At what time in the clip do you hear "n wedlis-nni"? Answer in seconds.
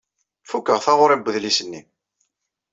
1.17-1.81